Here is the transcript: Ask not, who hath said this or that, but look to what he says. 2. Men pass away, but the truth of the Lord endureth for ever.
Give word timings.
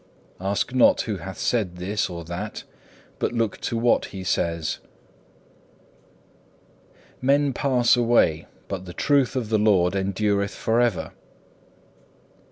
Ask 0.39 0.73
not, 0.73 1.01
who 1.01 1.17
hath 1.17 1.37
said 1.37 1.75
this 1.75 2.09
or 2.09 2.23
that, 2.25 2.63
but 3.19 3.33
look 3.33 3.59
to 3.61 3.77
what 3.77 4.05
he 4.05 4.23
says. 4.23 4.79
2. 7.19 7.27
Men 7.27 7.53
pass 7.53 7.95
away, 7.95 8.47
but 8.67 8.85
the 8.85 8.93
truth 8.93 9.35
of 9.35 9.49
the 9.49 9.59
Lord 9.59 9.95
endureth 9.95 10.55
for 10.55 10.81
ever. 10.81 11.11